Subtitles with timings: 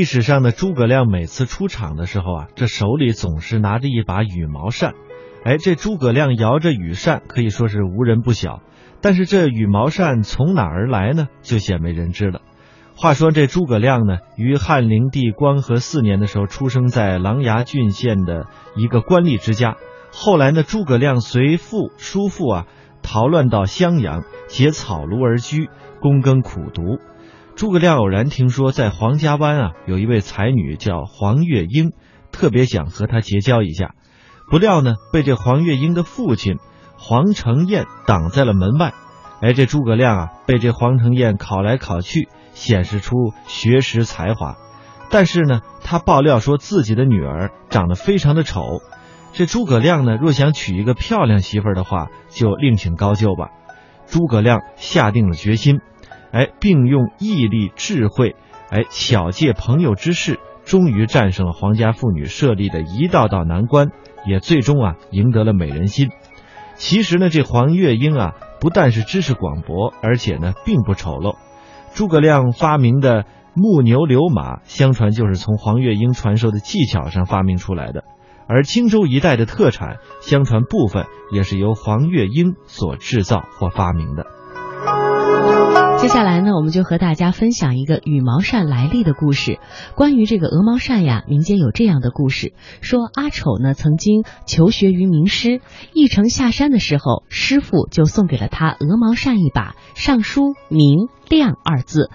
[0.00, 4.94] 历史上的诸葛亮每次出场的时候啊，这手里总是拿着一把羽毛扇。
[5.44, 8.62] 哎，这诸葛亮摇着羽扇，可以说是无人不晓。
[9.02, 11.28] 但是这羽毛扇从哪儿来呢？
[11.42, 12.40] 就鲜为人知了。
[12.96, 18.46] 话说这诸葛亮呢，于汉灵帝光和四年的时候，出生在琅琊郡县的
[18.76, 19.76] 一个官吏之家。
[20.10, 22.66] 后来呢，诸葛亮随父叔父啊，
[23.02, 25.68] 逃乱到襄阳，结草庐而居，
[26.00, 26.98] 躬耕苦读。
[27.56, 31.92] 诸葛亮偶然听说，在黄家湾啊，有一位才女叫黄月英，
[32.32, 33.94] 特别想和她结交一下。
[34.50, 36.56] 不料呢，被这黄月英的父亲
[36.96, 38.92] 黄承彦挡在了门外。
[39.42, 42.28] 哎，这诸葛亮啊，被这黄承彦考来考去。
[42.52, 43.14] 显示出
[43.46, 44.56] 学识才华，
[45.08, 48.82] 但是呢，他爆料说自己的女儿长得非常的丑。
[49.32, 53.50] 这诸葛亮呢，若想娶一个漂亮媳妇的话，就另请高就吧。
[54.08, 55.80] 诸葛亮下定了决心，
[56.32, 58.36] 哎，并用毅力、智慧，
[58.70, 63.88] 哎，巧借朋友之势，终于战胜了皇家妇女设立的一道道难关，
[64.26, 66.10] 也最终啊赢得了美人心。
[66.76, 71.36] 其实呢，这黄月英啊，不但是知识广博，而且呢，并不丑陋。
[71.92, 73.24] 诸葛亮发明的
[73.54, 78.04] 木牛流马，相传就是从黄月英传授的技巧上发明出来的。
[78.46, 84.26] 而荆州一带的特产，相传部分也是由黄月英所制造或发明的。
[86.00, 89.58] 接下来呢，我们就和大家分享一个羽毛扇来历的故事。
[89.94, 95.60] 关于这个鹅毛扇呀，民间有这样的故事：说阿丑呢曾经求学于名师，
[95.92, 102.10] 一程下山的时候，师傅就送给了他鹅毛扇一把，上书“名亮”二字。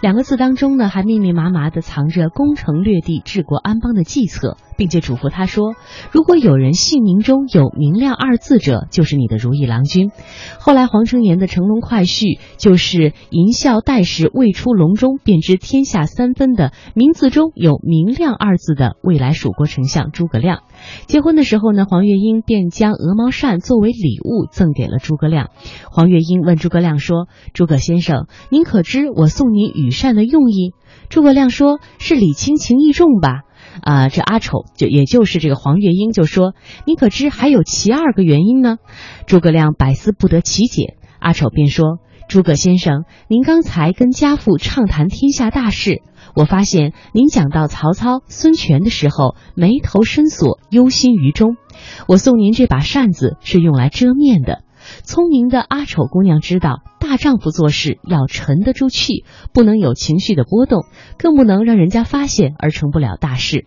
[0.00, 5.74] 两个字当中呢，还密密麻麻的藏着攻城略地、治国安邦的计策，并且嘱咐他说
[6.10, 10.10] ：“如果有人姓名中有‘明亮’二字者，就是你的如意郎君。”
[10.58, 20.60] 后来黄承彦的乘龙快婿，就是淫笑待时未出笼中便知天下三分的名字中有“明亮”二字的未来蜀国丞相诸葛亮。
[21.06, 25.50] 结婚的时候呢，黄月英便将鹅毛扇作为礼物赠给了诸葛亮。
[25.90, 30.74] 黄月英问诸葛亮说：“诸葛先生，您您可知我送你羽扇的用意？”
[31.08, 33.40] 诸葛亮说：“是礼轻情意重吧？”
[33.80, 36.52] 啊，这阿丑就也就是这个黄月英就说
[36.86, 38.76] ：“你可知还有其二个原因呢？”
[39.26, 40.98] 诸葛亮百思不得其解。
[41.20, 46.02] 阿丑便说：“诸葛先生，您刚才跟家父畅谈天下大事。”
[46.36, 51.56] 我发现您讲到曹操、孙权的时候，眉头深锁，忧心于中。
[52.06, 54.64] 我送您这把扇子是用来遮面的。
[55.02, 60.84] 聪明的阿丑姑娘知道，大丈夫做事要沉得住气，不能有情绪的波动，
[61.18, 63.66] 更不能让人家发现而成不了大事。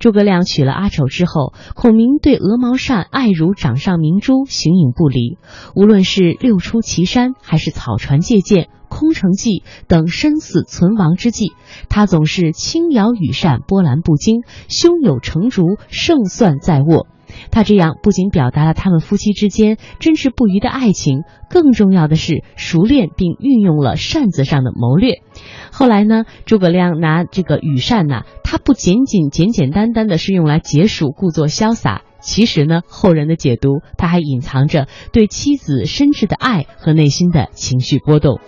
[0.00, 5.38] 诸葛亮娶了阿丑之后，孔明对鹅毛扇爱如掌上明珠，形影不离。
[5.76, 11.52] 无论是六出祁山，还是草船借箭、空城计等生死存亡之际，
[11.88, 17.06] 他总是轻摇羽扇，波澜不惊，胸有成竹，胜算在握。
[17.50, 25.22] 他这样不仅表达了他们夫妻之间真挚不渝的爱情，更重要的是熟练并运用了扇子上的谋略。
[25.70, 38.38] 后来呢，诸葛亮拿这个羽扇呢，他不仅仅简简单单的是用来解暑、故作潇洒，其实呢，后人的解读，他还隐藏着对妻子深挚的爱和内心的情绪波动。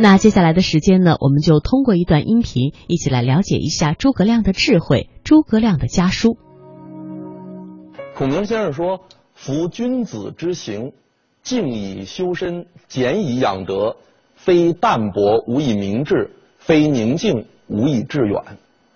[0.00, 6.36] 那接下来的时间呢，我们就通过一段音频，一起来了解一下诸葛亮的智慧，诸葛亮的家书。
[8.14, 9.00] 孔明先生说
[9.34, 10.92] ：“夫君子之行，
[11.42, 13.96] 静以修身，俭以养德。”
[14.36, 18.42] 非淡泊无以明志，非宁静无以致远。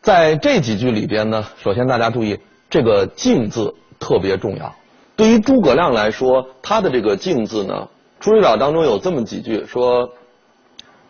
[0.03, 4.75] 在这几句里边呢，首先大家注意这个“静”字特别重要。
[5.17, 7.89] 对于诸葛亮来说，他的这个“静”字呢，
[8.23, 10.11] 《出师表》当中有这么几句说：“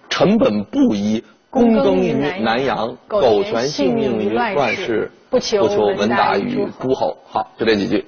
[0.08, 1.24] 臣本布衣，
[1.58, 8.06] 躬耕于南阳，苟全性命于乱世，不求闻达于诸侯。”好，就这几句。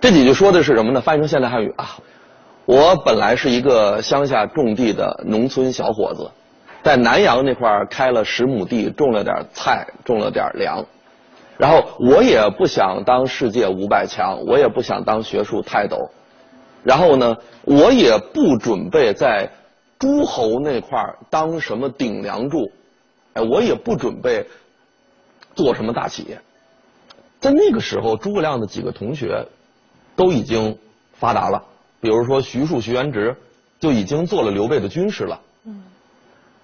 [0.00, 1.00] 这几句说的是什么呢？
[1.00, 1.96] 翻译成现代汉语啊。
[2.66, 6.30] 我本来是一个乡下种地的农村小伙子，
[6.82, 10.84] 在南阳那块开了十亩地，种了点菜，种了点粮。
[11.56, 16.10] 然后我也不想当世界五百强，我也不想当学术泰斗。
[16.82, 19.48] 然后呢，我也不准备在
[20.04, 22.70] 诸侯那块当什么顶梁柱，
[23.32, 24.46] 哎，我也不准备
[25.54, 26.38] 做什么大企业。
[27.40, 29.46] 在那个时候，诸葛亮的几个同学
[30.14, 30.76] 都已经
[31.14, 31.64] 发达了。
[32.02, 33.34] 比如说徐庶、徐元直
[33.80, 35.82] 就已经做了刘备的军师了，嗯，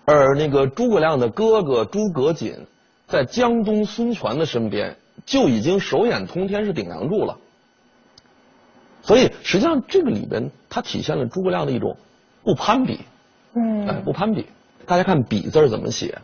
[0.05, 2.55] 而那个诸葛亮的哥哥诸葛瑾
[3.09, 4.95] 在江东孙权的身边
[5.25, 7.39] 就已经手眼通天，是顶梁柱了。
[9.01, 11.97] 所以实际上这个里边它体现了诸葛亮的一种
[12.45, 13.01] 不攀比，
[13.55, 14.47] 嗯，哎，不攀比。
[14.87, 16.19] 大家看“比”字怎么写？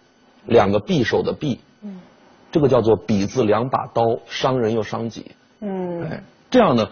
[0.47, 2.01] 两个匕首的匕，嗯，
[2.51, 5.33] 这个叫做比字两把刀，伤人又伤己。
[5.61, 6.89] 嗯，哎，这样呢，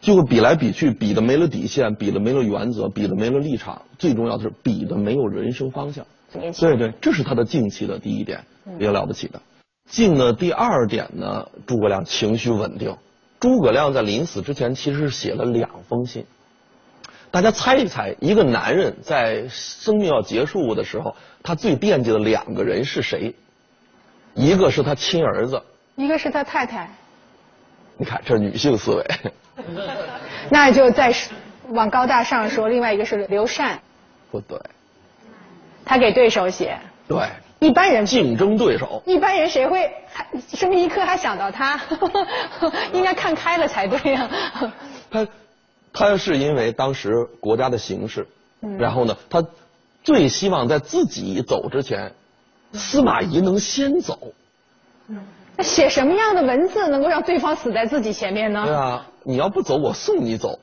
[0.00, 6.06] 就会比来比去，比的没了底线，比的没了原则，比的没了立场，最重要的是比的没有人生方向。
[6.32, 8.44] 对对，这是他的静气的第一点，
[8.78, 9.40] 也了不起的。
[9.90, 12.96] 静的第二点呢，诸葛亮情绪稳定。
[13.38, 16.24] 诸葛亮在临死之前其实是写了两封信。
[17.32, 23.34] 大家猜一猜，一个男人在生命要结束的时候，他最惦记的两个人是谁？
[24.34, 25.60] 一个是他亲儿子，
[25.96, 26.90] 一个是他太太。
[27.96, 29.06] 你看，这是女性思维。
[30.50, 31.14] 那就再
[31.68, 33.80] 往高大上说，另外一个是刘禅。
[34.30, 34.60] 不对。
[35.86, 36.78] 他给对手写。
[37.08, 37.18] 对。
[37.60, 41.80] 一般人竞争对手，一般人谁会还生命一刻还想到他？
[42.92, 44.28] 应该看开了才对呀。
[45.10, 45.26] 他
[45.92, 48.26] 他是因为当时国家的形势，
[48.78, 49.44] 然后呢，他
[50.02, 52.12] 最希望在自己走之前，
[52.72, 54.32] 司马懿能先走。
[55.54, 58.64] 那写什么样的文字能够让对方死在自己前面呢？
[58.64, 60.58] 对啊，你要不走，我送你走。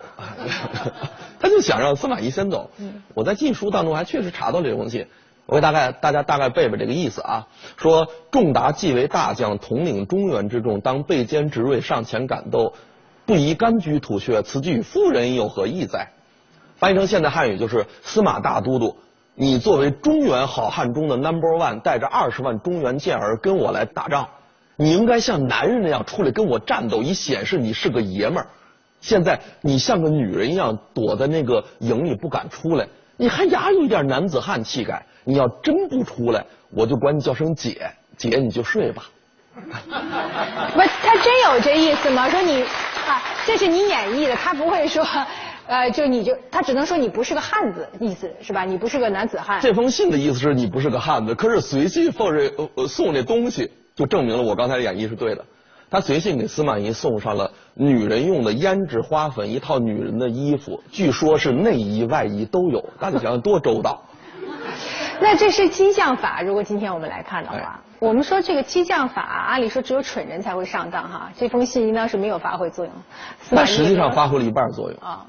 [1.40, 2.72] 他就想让司马懿先走。
[3.14, 5.08] 我在晋书当中还确实查到这封信。
[5.46, 7.48] 我给大概大家大概背背这个意思啊，
[7.78, 12.74] 说仲达既为大将，统领中原之众，当备兼执锐，上前赶斗，
[13.30, 16.08] 不宜甘居吐血，此举与妇人有何异哉？
[16.78, 18.98] 翻译成现代汉语就是司马大都督，
[19.36, 24.28] 你作为中原好汉中的 number one，带着二十万中原健儿跟我来打仗，
[24.78, 28.48] 你应该像男人那样出来跟我战斗，以显示你是个爷们儿。
[29.00, 35.06] 现在你像个女人一样躲在那个营里不敢出来，你还牙有一点男子汉气概。
[35.24, 39.04] 你要真不出来，我就管你叫声姐，姐你就睡吧。
[39.60, 42.30] 不，他真有这意思吗？
[42.30, 42.64] 说你
[43.08, 45.06] 啊，这是你演绎的，他不会说，
[45.68, 48.64] 呃，就你就他只能说你不是个汉子，意思是吧？
[48.64, 49.60] 你不是个男子汉。
[49.62, 55.44] 这封信的意思是你不是个汉子，可是随信放这呃送这东西，就证明了我刚才的演绎是对的。
[55.92, 64.04] 他随信给司马懿送上了女人用的胭脂花粉，一套女人的衣服，据说是内衣外衣都有，那你想想多周到。
[65.20, 66.44] 那这是激将法。
[66.44, 71.32] 如果今天我们来看的话，我们说这个激将法，按理说只有蠢人才会上当哈。
[71.38, 72.94] 这封信应当是没有发挥作用。
[73.50, 75.26] 那实际上发挥了一半作用啊。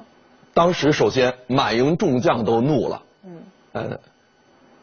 [0.55, 4.01] 当时首先满营众将都怒了，嗯，呃，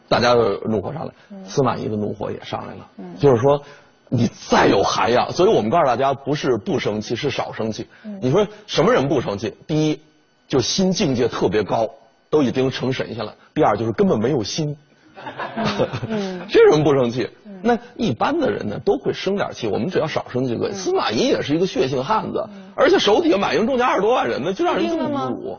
[0.08, 1.12] 大家的怒火上来，
[1.44, 2.88] 司马懿的怒火也上来了。
[2.98, 3.62] 嗯，就是说
[4.08, 7.88] 你再有涵养，所以我们告诉大家，不是不生气，是少生气。
[8.20, 9.56] 你说什么人不生气？
[9.66, 10.00] 第一，
[10.46, 11.88] 就心境界特别高，
[12.28, 14.76] 都已经成神仙了；第二，就是根本没有心。
[16.48, 17.28] 这人不生气，
[17.62, 19.66] 那一般的人呢都会生点气。
[19.66, 20.72] 我们只要少生气可以。
[20.72, 22.44] 司马懿也是一个血性汉子，
[22.74, 25.58] 而且手底下满营众将二十多万人呢，就让人这么侮辱。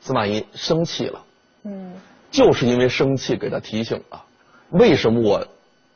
[0.00, 1.20] 司马懿生气了，
[1.64, 1.92] 嗯，
[2.30, 4.22] 就是因为生气给他提醒了，
[4.70, 5.46] 为什么我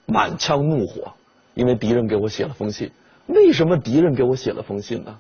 [0.07, 1.13] 满腔怒火？
[1.55, 2.91] 因为敌人给我写了封信。
[3.27, 5.17] 为什么敌人给我写了封信呢？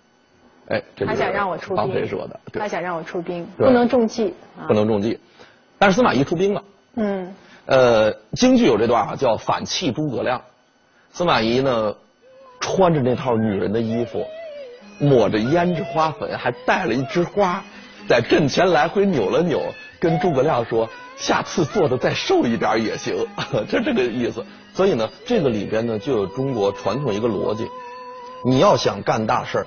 [0.68, 1.92] 哎，他想让我出兵。
[1.94, 4.34] 飞说的，他想让我出兵，不能中计，
[4.66, 5.18] 不能中计。
[5.78, 6.64] 但是司马懿出兵了，
[6.94, 7.32] 嗯。
[7.66, 10.42] 呃，京剧有这段啊，叫反气诸葛亮。
[11.12, 11.94] 司马懿呢，
[12.60, 14.26] 穿着那套女人的衣服，
[14.98, 17.62] 抹着胭脂花粉，还带了一枝花，
[18.08, 19.60] 在阵前来回扭了扭，
[19.98, 23.26] 跟诸葛亮说：“下次做的再瘦一点也行。
[23.68, 24.44] ”就这个意思。
[24.72, 27.68] 所以呢，这个里边呢，就有中国传统一个逻辑：
[28.44, 29.66] 你要想干大事儿，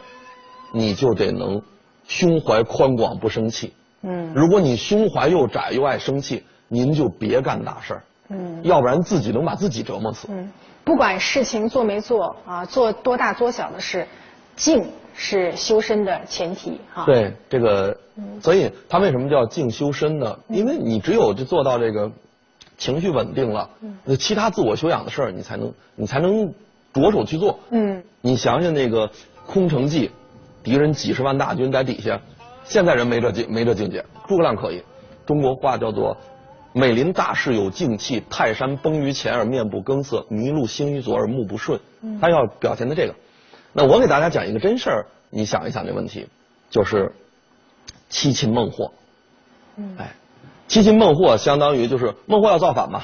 [0.71, 1.61] 你就得能
[2.07, 3.73] 胸怀宽广，不生气。
[4.01, 4.33] 嗯。
[4.33, 6.43] 如果你胸怀又窄，又爱生气。
[6.67, 10.27] 您就别干大事儿，嗯，要不然自己能把自己折磨死。
[10.31, 10.51] 嗯，
[10.83, 14.07] 不管事情做没做啊，做多大多小的事，
[14.55, 17.05] 静是修身的前提啊。
[17.05, 17.95] 对这个，
[18.41, 20.39] 所以他为什么叫静修身呢？
[20.47, 22.11] 因为你只有就做到这个
[22.77, 23.69] 情绪稳定了，
[24.03, 26.51] 那其他自我修养的事儿，你才能你才能
[26.91, 27.59] 着手去做。
[27.69, 29.09] 嗯，你想想那个
[29.45, 30.09] 空城计，
[30.63, 32.19] 敌人几十万大军在底下，
[32.63, 34.81] 现在人没这境没这境界，诸葛亮可以。
[35.25, 36.17] 中国话叫做。
[36.73, 41.79] 美林大势有静气，泰山崩于前而面不更色，麋鹿兴于左而目不顺。
[42.19, 43.13] 他要表现的这个。
[43.71, 46.27] 那我给大家讲一个真事儿，你想一想这问题，
[46.71, 47.13] 就是
[48.09, 48.91] 七擒孟获。
[49.97, 50.15] 哎，
[50.67, 53.03] 七擒孟获相当于就是孟获要造反嘛。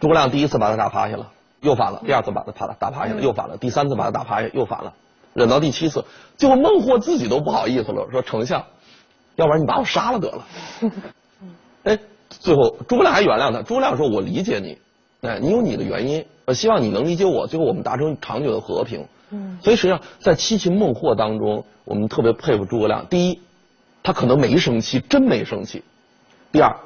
[0.00, 4.92] 诸葛亮第一次把他打趴下了，又反了；第二次把他打打趴下了，又反了；第三次把他打趴下，又反了。
[5.32, 6.04] 忍到第七次，
[6.36, 8.64] 最后孟获自己都不好意思了，说：“丞相，
[9.36, 10.46] 要不然你把我杀了得了。
[11.84, 11.98] ”哎。
[12.28, 13.62] 最后，诸葛亮还原谅他。
[13.62, 14.78] 诸葛亮说：“我理解你，
[15.22, 17.46] 哎，你有你的原因，我希望你能理解我。
[17.46, 19.58] 最后，我们达成长久的和平。”嗯。
[19.62, 23.06] 所以，实际上在七擒孟获当中，我们特别佩服诸葛亮。
[23.08, 23.40] 第一，
[24.02, 25.80] 他可能没生气，真没生气；
[26.52, 26.76] 第二，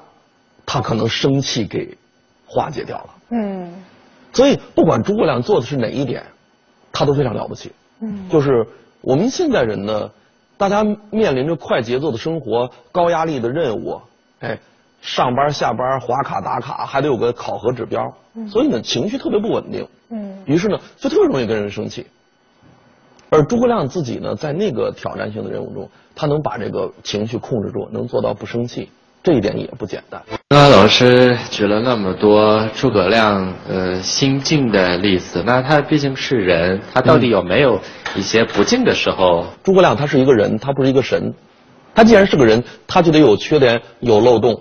[0.64, 1.96] 他可能生气给
[2.46, 3.14] 化解掉了。
[3.30, 3.72] 嗯。
[4.32, 6.24] 所以不管诸葛亮做的是哪一点，
[6.90, 7.72] 他都非常了不起。
[8.00, 8.66] 嗯就是
[9.00, 10.10] 我们现代人呢，
[10.56, 14.00] 大家面临着快节奏的生活、高压力的任务，
[14.40, 14.58] 哎，
[15.02, 18.14] 上班下班划卡打卡，还得有个考核指标，
[18.48, 19.86] 所以呢情绪特别不稳定。
[20.10, 22.06] 嗯于是呢，就特别容易跟人生气。
[23.30, 28.90] 而诸葛亮自己呢，在那个挑战性的任务中，他能把这个情绪控制住，能做到不生气，
[29.22, 30.22] 这一点也不简单。
[30.50, 37.80] 那老师举了那么多诸葛亮呃心境的例子，那他毕竟是人，他到底有没有
[38.14, 39.46] 一些不敬的时候？
[39.64, 41.34] 诸葛亮他是一个人，他不是一个神。
[41.94, 44.60] 他既然是个人，他就得有缺点、有漏洞。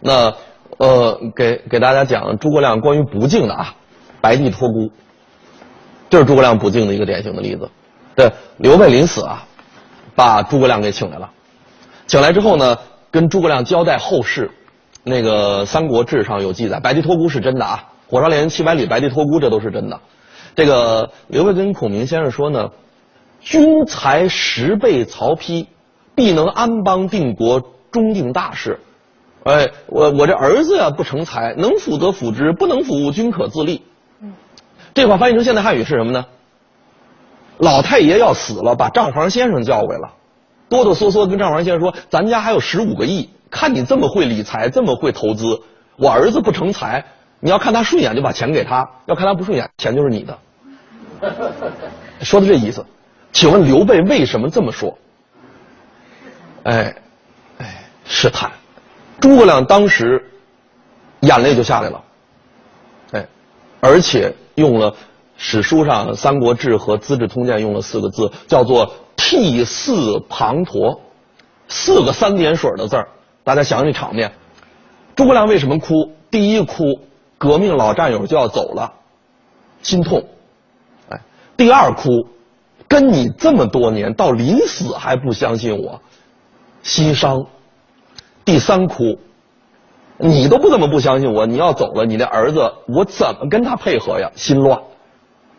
[0.00, 0.34] 那
[0.78, 3.74] 呃，给给大家讲诸葛亮关于不敬的啊，
[4.20, 4.90] 白帝托孤，
[6.08, 7.70] 这是诸葛亮不敬的一个典型的例子。
[8.14, 9.46] 对，刘备临死啊，
[10.14, 11.30] 把诸葛亮给请来了。
[12.06, 12.76] 请来之后呢，
[13.10, 14.50] 跟诸葛亮交代后事。
[15.02, 19.98] 那个《三国志》上有记载，白帝托孤是真的啊，火烧连营七百里，白帝托孤这都是真的。
[20.54, 22.68] 这个刘备跟孔明先生说呢，
[23.40, 25.66] 君才十倍曹丕，
[26.14, 28.78] 必能安邦定国，终定大事。
[29.44, 33.82] 哎，我我这儿子呀不成才，能辅则辅之，不能辅，均可自立。
[34.20, 34.32] 嗯
[34.92, 36.26] 这话翻译成现代汉语是什么呢？
[37.58, 40.10] 老太爷要死了，把账房先生叫回来，
[40.68, 45.60] 哆哆嗦嗦跟账房先生说：“咱家还有十五个亿，看你这么会理财，这么会投资，
[45.96, 47.04] 我儿子不成才，
[47.38, 50.38] 你要看他顺眼就把钱给他，要看他不顺眼，钱就是你的。”
[52.22, 52.84] 说的这意思。
[53.32, 54.98] 请问刘备为什么这么说？
[56.64, 56.96] 哎，
[57.58, 58.50] 哎，试探。
[59.20, 60.24] 诸葛亮当时
[61.20, 62.02] 眼泪就下来了，
[63.12, 63.28] 哎，
[63.80, 64.94] 而且用了
[65.36, 70.98] 史书上《三国志》和《资治通鉴》用了四个字，叫做“涕泗滂沱”，
[71.68, 73.08] 四个三点水的字儿。
[73.44, 74.32] 大家想想这场面，
[75.14, 76.10] 诸葛亮为什么哭？
[76.30, 77.00] 第一哭，
[77.36, 78.94] 革命老战友就要走了，
[79.82, 80.24] 心痛。
[81.10, 81.20] 哎，
[81.56, 82.26] 第二哭，
[82.88, 86.00] 跟你这么多年，到临死还不相信我，
[86.82, 87.46] 心伤。
[88.44, 89.18] 第三哭，
[90.18, 94.30] 你都不怎么不相信我，你要走了，你的儿子我怎么跟他配合呀？
[94.34, 94.78] 心乱。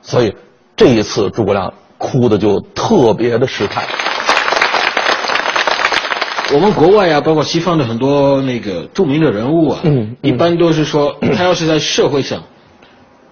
[0.02, 0.36] 所以
[0.76, 3.88] 这一次诸葛亮哭的就特别的失态。
[6.54, 12.44] 我们国外啊，包括西方的很多那个著名的人物啊，嗯嗯一般都是说， 他要是在社会上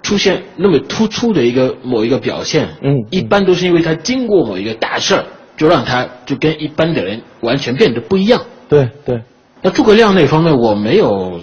[0.02, 5.26] 出现那么突出的一个某一个表现，嗯一般都是因为他经过某一个大事儿，
[5.58, 8.42] 就让他就跟一般的人完全变得不一样。
[8.70, 9.22] 对对，
[9.62, 11.40] 那诸葛亮那方面我没有，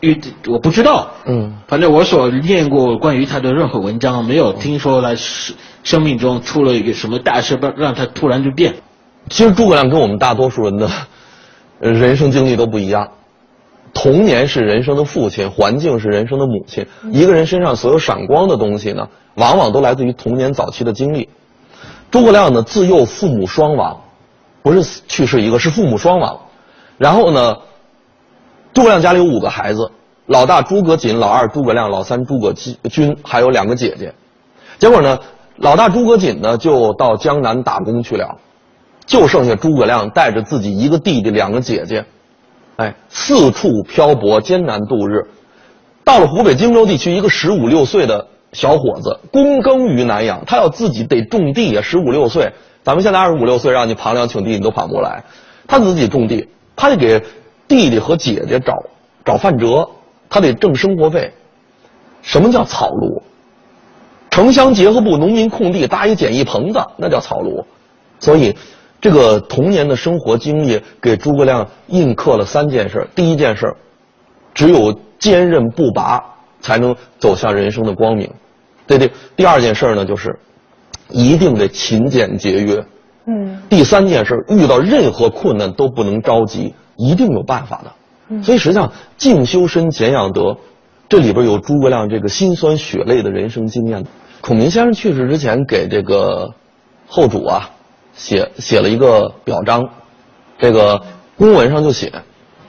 [0.00, 8.76] 遇我不知道，嗯反正我所念过关于他的任何文章，没有听说他生生命中出了一个什么大事，让让他突然就变。
[9.30, 10.88] 其实诸葛亮跟我们大多数人的
[11.80, 13.08] 呃人生经历都不一样。
[13.92, 16.86] 童年是人生的父亲，环境是人生的母亲。
[17.12, 21.28] 一个人身上所有闪光的东西呢，往往都来自于童年早期的经历。
[22.10, 24.00] 诸葛亮呢，自幼父母双亡，
[24.62, 26.40] 不是去世一个，是父母双亡。
[26.98, 27.56] 然后呢，
[28.72, 29.90] 诸葛亮家里有五个孩子，
[30.26, 34.14] 老大诸葛瑾，老二诸葛亮，老三诸葛均，还有两个姐姐。
[34.78, 35.18] 结果呢，
[35.56, 38.38] 老大诸葛瑾呢就到江南打工去了。
[39.06, 42.06] 就剩下诸葛亮带着自己一个弟弟、两个姐姐，
[42.76, 45.28] 哎，四处漂泊，艰难度日。
[46.04, 51.82] 到了湖北荆州地区，一个十五六岁的小伙子躬耕于南阳，他要自己得种地呀。
[51.82, 55.22] 十五六岁，咱们现在二十五六岁，让你旁两顷地，你都跑不过来。
[55.66, 57.22] 他自己种地，他得给
[57.68, 58.82] 弟弟和姐姐找
[59.24, 59.88] 找饭辙，
[60.28, 61.32] 他得挣生活费。
[62.22, 63.22] 什么叫草庐？
[64.30, 67.64] 城乡结合部农民空地搭一简易棚子，那叫草庐。
[68.20, 68.56] 所以。
[69.00, 73.06] 这个童年的生活经历给诸葛亮印刻了三件事。
[73.14, 73.70] 第一件事，
[74.54, 76.24] 只有坚韧不拔，
[76.62, 78.32] 才能走向人生的光明。
[78.86, 79.10] 对对。
[79.36, 80.34] 第二件事呢，就是
[81.10, 82.82] 一定得勤俭节约。
[83.26, 83.62] 嗯。
[83.68, 87.92] 第三件事，遇到任何困难都不能着急，一定有办法的。
[88.28, 88.42] 嗯。
[88.42, 90.56] 所以实际上，静修身，俭养德，
[91.08, 94.04] 这里边有诸葛亮这个辛酸血泪的人生经验。
[94.40, 96.52] 孔明先生去世之前，给这个
[97.06, 97.70] 后主啊。
[98.16, 99.88] 写写了一个表彰，
[100.56, 101.02] 这个
[101.36, 102.12] 公文上就写，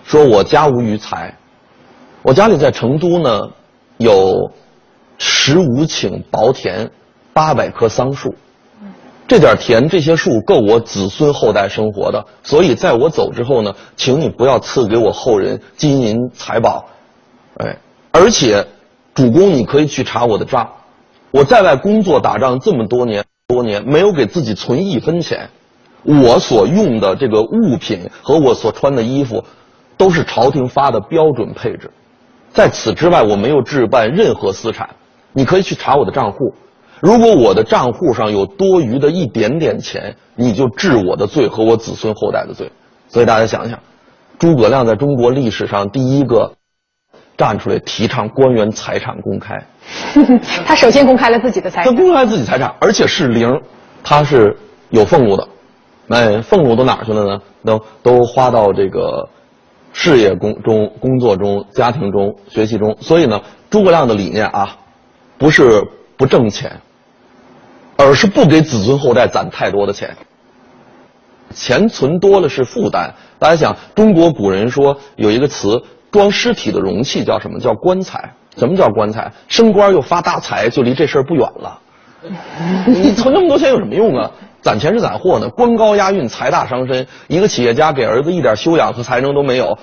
[0.04, 1.36] 说我家无余财，
[2.24, 3.52] 我家里在成都呢，
[3.98, 4.52] 有
[5.20, 6.90] 十五顷薄田，
[7.32, 8.34] 八百棵桑树，
[9.27, 16.86] 这点田这些树够我子孙后代生活的，所以在我走之后呢，请你不要赐给我后人金银财宝，
[17.58, 17.77] 哎，
[18.12, 18.67] 而且
[19.13, 20.74] 主公你可以去查我的账，
[21.32, 23.25] 我在外工作打仗这么多年。
[23.48, 25.51] 多年没有给自己存一分钱，
[26.03, 29.44] 我所用的这个物品和我所穿的衣服，
[29.98, 31.91] 都是朝廷发的标准配置，
[32.51, 34.96] 在此之外我没有置办任何私产，
[35.32, 36.55] 你可以去查我的账户，
[37.02, 42.72] 如果我的账户上有多余的一点点钱，你就治我的罪和我子孙后代的罪。
[43.08, 43.80] 所以大家想想，
[44.40, 46.54] 诸葛亮在中国历史上第一个
[47.38, 49.56] 站出来提倡官员财产公开。
[50.66, 53.62] 他首先公开了自己的财产，他公开自己财产，而且是零，
[54.04, 54.58] 他是
[54.90, 55.48] 有俸禄的，
[56.08, 57.42] 那俸禄都哪儿去了呢？
[57.64, 59.30] 都都花到这个
[59.94, 62.98] 事业工中、工作中、家庭中、学习中。
[63.00, 64.78] 所以呢，诸葛亮的理念啊，
[65.38, 65.84] 不是
[66.18, 66.82] 不挣钱，
[67.98, 70.16] 而是不给子孙后代攒太多的钱。
[71.54, 73.14] 钱存多了是负担。
[73.40, 77.60] 大家想，中国古人说有一个词，装尸体的容器叫什么？
[77.60, 78.34] 叫棺材。
[78.58, 79.32] 什么叫棺材？
[79.48, 81.80] 升官又发大财，就离这事儿不远了。
[82.88, 84.32] 你存那么多钱有什么用啊？
[84.62, 87.06] 攒钱是攒货呢，官高押运，财大伤身。
[87.28, 89.78] 一个企业家给儿子一点修养和才能都没有，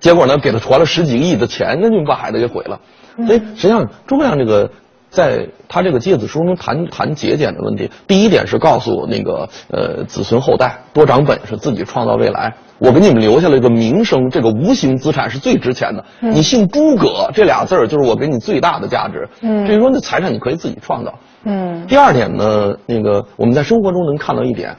[0.00, 2.78] 结果呢，给他传了十几个亿的钱，那就把孩子给毁了。
[3.26, 4.70] 所以实际上，诸葛亮这个
[5.10, 7.90] 在他这个诫子书中谈谈节俭的问题。
[8.06, 12.54] 第一点是告诉那个呃子孙后代多长本事，自己创造未来。
[12.78, 16.04] 我给你们留下了一个名声，这个无形资产是最值钱的。
[16.20, 19.28] 你姓诸葛这俩字儿，就是我给你最大的价值。
[19.40, 21.12] 嗯至于说那财产，你可以自己创造。
[21.44, 24.76] 嗯第二点呢，那个我们在生活中能看到一点，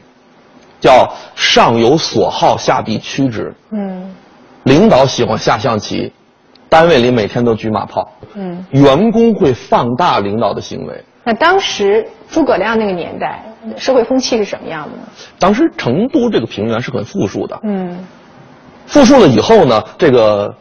[0.80, 3.54] 叫上有所好，下必趋之。
[3.72, 4.16] 嗯
[4.64, 6.14] 领导喜欢下象棋，
[6.70, 8.10] 单位里每天都举马炮。
[8.36, 8.64] 嗯。
[8.72, 11.04] 员工会放大领导的行为。
[11.24, 13.44] 那当时诸葛亮那个年代，
[13.78, 15.04] 社会风气是什么样的呢？
[15.38, 18.00] 当时成都这个平原是很富庶的，嗯
[18.88, 20.52] 富庶了以后呢，这个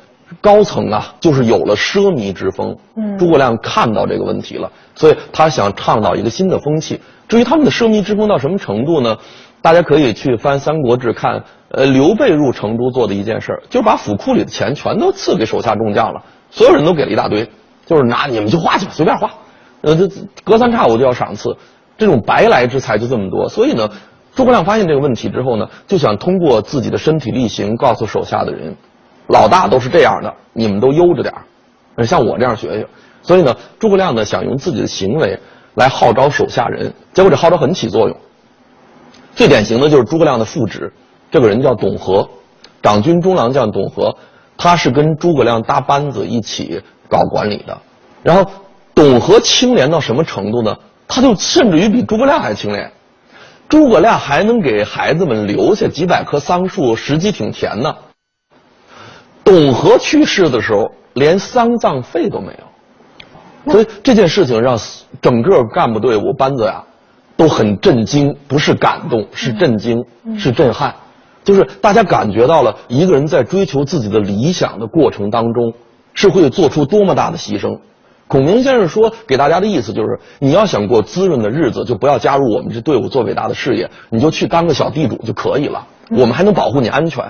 [0.41, 2.77] 高层啊，就是有了奢靡之风。
[2.97, 7.01] 嗯诸葛亮看到这个问题了，所以他想倡导一个新的风气。
[7.29, 9.17] 至于他们的奢靡之风到什么程度呢？
[9.63, 17.51] 大家可以去翻《三国志》看，呃，刘备入成都做的一件事儿，就是把府库里的钱全都赐给手下众将了，所有人都给了一大堆，
[17.85, 19.31] 就是拿你们就花去吧，随便花，
[19.83, 20.09] 呃，这
[20.45, 21.57] 隔三差五就要赏赐，
[21.99, 23.91] 这种白来之财就这么多，所以呢，
[24.35, 28.75] 诸葛亮发现这个问题之后呢，就想通过自己的身体力行告诉手下的人，
[29.27, 31.35] 老大都是这样的，你们都悠着点
[31.97, 32.87] 儿，像我这样学学。
[33.21, 35.39] 所以呢，诸葛亮呢想用自己的行为
[35.75, 38.17] 来号召手下人，结果这号召很起作用。
[39.35, 40.93] 最典型的就是诸葛亮的副职，
[41.31, 42.29] 这个人叫董和，
[42.83, 44.17] 长军中郎将董和，
[44.57, 47.79] 他是跟诸葛亮搭班子一起搞管理的。
[48.23, 48.51] 然后，
[48.95, 50.77] 董和清廉到什么程度呢？
[51.07, 52.91] 他就甚至于比诸葛亮还清廉。
[53.69, 57.95] 诸葛亮还能给孩子们留下几百棵桑树，时机挺甜呢。
[59.45, 63.73] 董和去世的时候，连丧葬费都没有。
[63.73, 64.79] 所以这件事情让
[65.21, 66.83] 整个干部队伍班子呀
[67.37, 70.03] 都很震惊，不是感动，是震惊，
[70.39, 70.95] 是震撼。
[71.49, 75.73] 就是大家感觉到了一个人在追求自己的理想的过程当中，
[76.13, 77.79] 是会做出多么大的牺牲。
[78.27, 85.87] 孔明先生说给大家的意思就是，你要想过滋润的日子，就不要加入我们这队伍做伟大的事业，你就去当个小地主就可以了。
[86.11, 87.25] 我们还能保护你安全。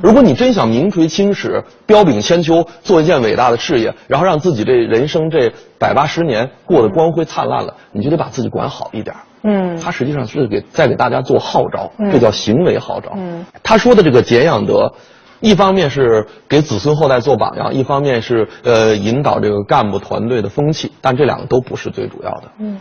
[0.00, 9.16] 如果你真想名垂青史、彪炳千秋，做一件伟大的事业，然后让自己这人生这百八十年过得光辉灿烂了，你就得把自己管好一点。
[9.44, 13.12] 嗯他实际上是给在给大家做号召，嗯这叫行为号召。
[13.14, 14.92] 嗯他说的这个俭养德，
[15.40, 22.44] 一方面是给子孙后代做榜样，一方面是呃引导这个干部团队的风气，但这两个都不是最主要的。
[22.58, 22.78] 嗯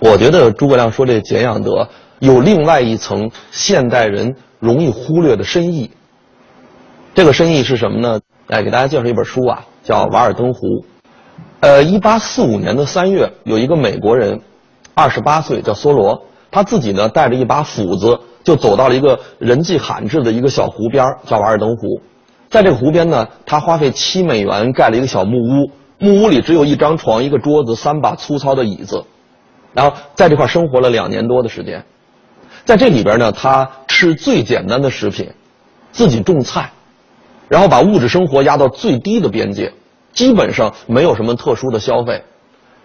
[0.00, 1.88] 我觉得诸葛亮说这俭养德
[2.18, 5.90] 有另外一层现代人容易忽略的深意。
[7.14, 8.20] 这个深意是什么呢？
[8.46, 10.60] 哎，给大家介绍一本书啊，叫《瓦尔登湖》。
[11.60, 14.40] 呃，一八四五年的三月，有一个美国人，
[14.98, 22.00] 二十八岁，叫梭罗，他自己呢带着一把斧子，就走到了一个人迹罕至的一个小湖边，叫瓦尔登湖。
[22.50, 29.04] 在这个湖边呢，他花费七美元盖了一个小木屋，木屋里只有一张床、一个桌子、三把粗糙的椅子，
[29.72, 31.84] 然后在这块生活了两年多的时间。
[32.64, 35.30] 在这里边呢，他吃最简单的食品，
[35.92, 36.72] 自己种菜，
[37.46, 39.72] 然后把物质生活压到最低的边界，
[40.12, 42.24] 基本上没有什么特殊的消费，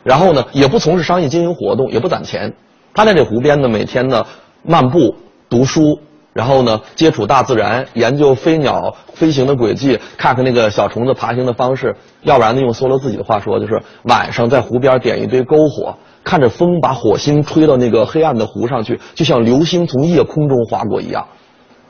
[0.03, 2.53] 然后呢，也不从事商业经营活动，也不攒钱。
[2.93, 4.25] 他在这湖边呢，每天呢
[4.61, 5.15] 漫步、
[5.49, 5.99] 读书，
[6.33, 11.95] 然后呢接触大自然，研究飞鸟飞行的轨迹，看看那个小虫子爬行的方式。
[12.21, 21.27] 要不然呢，用梭罗自己的话说，就是晚上在湖边点一堆篝火，看着风把火星吹到那个黑暗的湖上去，就像流星从夜空中划过一样。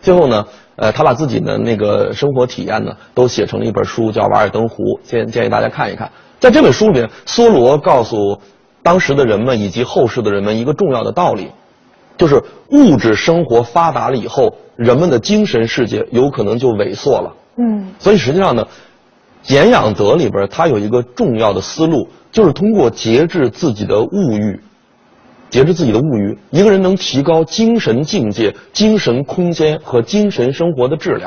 [0.02, 0.46] 最后呢，
[0.76, 6.12] 呃，他把自己的那个生活体验呢，都写成了一本书，叫《瓦尔登湖》，建建议大家看一看。
[6.44, 8.38] 在这本书里面，梭罗告诉
[8.82, 11.52] 当时的人们以及后世的人们一个重要的道理，
[12.18, 17.34] 就是物质生活发达了以后，人们的精神世界有可能就萎缩了。
[17.56, 18.68] 嗯所以实际上呢，
[19.42, 24.60] 俭养德里边它有一个重要的思路，就是通过节制自己的物欲，
[25.50, 31.22] 节制自己的物欲，一个人能提高精神境界、精神空间和精神生活的质量。